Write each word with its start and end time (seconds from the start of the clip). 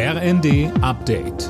RND 0.00 0.70
Update. 0.80 1.48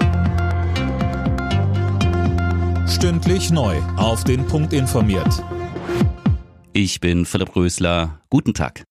Stündlich 2.89 3.51
neu. 3.51 3.77
Auf 3.99 4.25
den 4.25 4.47
Punkt 4.47 4.73
informiert. 4.73 5.45
Ich 6.73 6.99
bin 7.01 7.27
Philipp 7.27 7.55
Rösler. 7.55 8.23
Guten 8.31 8.55
Tag. 8.55 8.85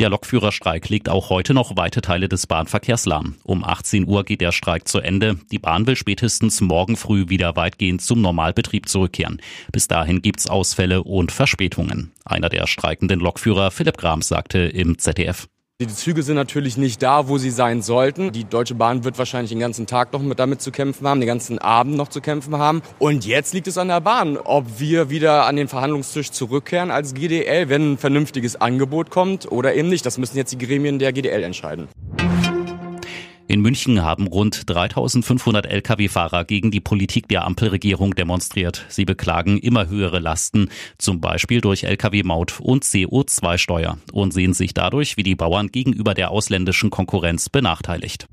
Der 0.00 0.08
Lokführerstreik 0.08 0.88
legt 0.88 1.08
auch 1.08 1.30
heute 1.30 1.54
noch 1.54 1.76
weite 1.76 2.00
Teile 2.00 2.28
des 2.28 2.48
Bahnverkehrs 2.48 3.06
lahm. 3.06 3.36
Um 3.44 3.62
18 3.62 4.08
Uhr 4.08 4.24
geht 4.24 4.40
der 4.40 4.50
Streik 4.50 4.88
zu 4.88 4.98
Ende. 4.98 5.38
Die 5.52 5.60
Bahn 5.60 5.86
will 5.86 5.94
spätestens 5.94 6.60
morgen 6.60 6.96
früh 6.96 7.28
wieder 7.28 7.54
weitgehend 7.54 8.02
zum 8.02 8.20
Normalbetrieb 8.20 8.88
zurückkehren. 8.88 9.40
Bis 9.70 9.86
dahin 9.86 10.22
gibt's 10.22 10.48
Ausfälle 10.48 11.04
und 11.04 11.30
Verspätungen. 11.30 12.10
Einer 12.24 12.48
der 12.48 12.66
streikenden 12.66 13.20
Lokführer, 13.20 13.70
Philipp 13.70 13.96
Grams, 13.96 14.26
sagte 14.26 14.58
im 14.58 14.98
ZDF. 14.98 15.46
Die 15.80 15.88
Züge 15.88 16.22
sind 16.22 16.36
natürlich 16.36 16.76
nicht 16.76 17.02
da, 17.02 17.26
wo 17.26 17.36
sie 17.36 17.50
sein 17.50 17.82
sollten. 17.82 18.30
Die 18.30 18.44
Deutsche 18.44 18.76
Bahn 18.76 19.02
wird 19.02 19.18
wahrscheinlich 19.18 19.50
den 19.50 19.58
ganzen 19.58 19.88
Tag 19.88 20.12
noch 20.12 20.22
mit 20.22 20.38
damit 20.38 20.62
zu 20.62 20.70
kämpfen 20.70 21.04
haben, 21.08 21.18
den 21.18 21.26
ganzen 21.26 21.58
Abend 21.58 21.96
noch 21.96 22.06
zu 22.06 22.20
kämpfen 22.20 22.56
haben. 22.58 22.80
Und 23.00 23.26
jetzt 23.26 23.54
liegt 23.54 23.66
es 23.66 23.76
an 23.76 23.88
der 23.88 24.00
Bahn, 24.00 24.36
ob 24.36 24.78
wir 24.78 25.10
wieder 25.10 25.46
an 25.46 25.56
den 25.56 25.66
Verhandlungstisch 25.66 26.30
zurückkehren 26.30 26.92
als 26.92 27.12
GDL, 27.12 27.70
wenn 27.70 27.94
ein 27.94 27.98
vernünftiges 27.98 28.54
Angebot 28.54 29.10
kommt 29.10 29.50
oder 29.50 29.74
eben 29.74 29.88
nicht. 29.88 30.06
Das 30.06 30.16
müssen 30.16 30.36
jetzt 30.36 30.52
die 30.52 30.58
Gremien 30.58 31.00
der 31.00 31.12
GDL 31.12 31.42
entscheiden. 31.42 31.88
In 33.46 33.60
München 33.60 34.02
haben 34.02 34.26
rund 34.26 34.70
3500 34.70 35.66
Lkw-Fahrer 35.66 36.44
gegen 36.44 36.70
die 36.70 36.80
Politik 36.80 37.28
der 37.28 37.44
Ampelregierung 37.44 38.14
demonstriert. 38.14 38.86
Sie 38.88 39.04
beklagen 39.04 39.58
immer 39.58 39.88
höhere 39.88 40.18
Lasten, 40.18 40.70
zum 40.96 41.20
Beispiel 41.20 41.60
durch 41.60 41.84
Lkw-Maut 41.84 42.58
und 42.60 42.84
CO2-Steuer 42.84 43.98
und 44.12 44.32
sehen 44.32 44.54
sich 44.54 44.72
dadurch 44.72 45.18
wie 45.18 45.22
die 45.22 45.34
Bauern 45.34 45.68
gegenüber 45.68 46.14
der 46.14 46.30
ausländischen 46.30 46.88
Konkurrenz 46.88 47.50
benachteiligt. 47.50 48.26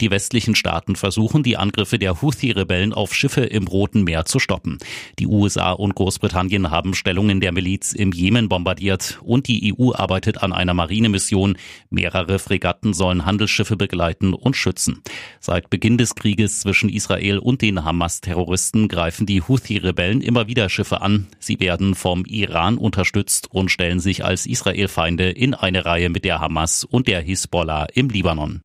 Die 0.00 0.10
westlichen 0.10 0.56
Staaten 0.56 0.96
versuchen, 0.96 1.44
die 1.44 1.56
Angriffe 1.56 2.00
der 2.00 2.20
Houthi-Rebellen 2.20 2.92
auf 2.92 3.14
Schiffe 3.14 3.42
im 3.42 3.68
Roten 3.68 4.02
Meer 4.02 4.24
zu 4.24 4.40
stoppen. 4.40 4.78
Die 5.20 5.28
USA 5.28 5.70
und 5.70 5.94
Großbritannien 5.94 6.70
haben 6.72 6.94
Stellungen 6.94 7.40
der 7.40 7.52
Miliz 7.52 7.92
im 7.92 8.10
Jemen 8.10 8.48
bombardiert 8.48 9.20
und 9.22 9.46
die 9.46 9.72
EU 9.72 9.92
arbeitet 9.92 10.42
an 10.42 10.52
einer 10.52 10.74
Marinemission. 10.74 11.56
Mehrere 11.90 12.40
Fregatten 12.40 12.92
sollen 12.92 13.24
Handelsschiffe 13.24 13.76
begleiten 13.76 14.34
und 14.34 14.56
schützen. 14.56 15.00
Seit 15.38 15.70
Beginn 15.70 15.96
des 15.96 16.16
Krieges 16.16 16.58
zwischen 16.60 16.88
Israel 16.88 17.38
und 17.38 17.62
den 17.62 17.84
Hamas-Terroristen 17.84 18.88
greifen 18.88 19.26
die 19.26 19.42
Houthi-Rebellen 19.42 20.22
immer 20.22 20.48
wieder 20.48 20.68
Schiffe 20.70 21.02
an. 21.02 21.28
Sie 21.38 21.60
werden 21.60 21.94
vom 21.94 22.24
Iran 22.24 22.78
unterstützt 22.78 23.48
und 23.52 23.70
stellen 23.70 24.00
sich 24.00 24.24
als 24.24 24.46
Israel-Feinde 24.46 25.30
in 25.30 25.54
eine 25.54 25.84
Reihe 25.84 26.10
mit 26.10 26.24
der 26.24 26.40
Hamas 26.40 26.82
und 26.82 27.06
der 27.06 27.20
Hisbollah 27.20 27.86
im 27.94 28.08
Libanon. 28.08 28.63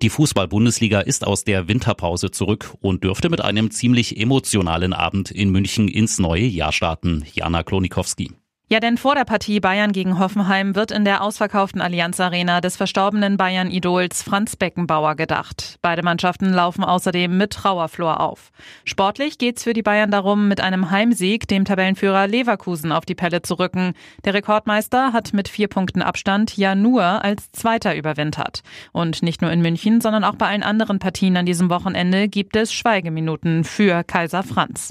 Die 0.00 0.10
Fußball-Bundesliga 0.10 1.00
ist 1.00 1.26
aus 1.26 1.42
der 1.42 1.66
Winterpause 1.66 2.30
zurück 2.30 2.76
und 2.80 3.02
dürfte 3.02 3.30
mit 3.30 3.40
einem 3.40 3.72
ziemlich 3.72 4.20
emotionalen 4.20 4.92
Abend 4.92 5.32
in 5.32 5.50
München 5.50 5.88
ins 5.88 6.20
neue 6.20 6.44
Jahr 6.44 6.70
starten. 6.70 7.24
Jana 7.32 7.64
Klonikowski. 7.64 8.30
Ja, 8.70 8.80
denn 8.80 8.98
vor 8.98 9.14
der 9.14 9.24
Partie 9.24 9.60
Bayern 9.60 9.92
gegen 9.92 10.18
Hoffenheim 10.18 10.76
wird 10.76 10.90
in 10.90 11.06
der 11.06 11.22
ausverkauften 11.22 11.80
Allianz 11.80 12.20
Arena 12.20 12.60
des 12.60 12.76
verstorbenen 12.76 13.38
Bayern-Idols 13.38 14.22
Franz 14.22 14.56
Beckenbauer 14.56 15.14
gedacht. 15.14 15.78
Beide 15.80 16.02
Mannschaften 16.02 16.52
laufen 16.52 16.84
außerdem 16.84 17.34
mit 17.34 17.54
Trauerflor 17.54 18.20
auf. 18.20 18.50
Sportlich 18.84 19.38
geht's 19.38 19.64
für 19.64 19.72
die 19.72 19.80
Bayern 19.80 20.10
darum, 20.10 20.48
mit 20.48 20.60
einem 20.60 20.90
Heimsieg 20.90 21.48
dem 21.48 21.64
Tabellenführer 21.64 22.26
Leverkusen 22.26 22.92
auf 22.92 23.06
die 23.06 23.14
Pelle 23.14 23.40
zu 23.40 23.54
rücken. 23.54 23.94
Der 24.26 24.34
Rekordmeister 24.34 25.14
hat 25.14 25.32
mit 25.32 25.48
vier 25.48 25.68
Punkten 25.68 26.02
Abstand 26.02 26.54
ja 26.58 26.74
nur 26.74 27.02
als 27.02 27.50
Zweiter 27.52 27.96
überwintert. 27.96 28.62
Und 28.92 29.22
nicht 29.22 29.40
nur 29.40 29.50
in 29.50 29.62
München, 29.62 30.02
sondern 30.02 30.24
auch 30.24 30.34
bei 30.34 30.46
allen 30.46 30.62
anderen 30.62 30.98
Partien 30.98 31.38
an 31.38 31.46
diesem 31.46 31.70
Wochenende 31.70 32.28
gibt 32.28 32.54
es 32.54 32.74
Schweigeminuten 32.74 33.64
für 33.64 34.04
Kaiser 34.04 34.42
Franz. 34.42 34.90